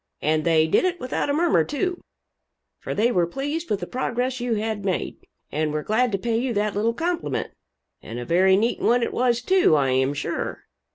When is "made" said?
4.83-5.17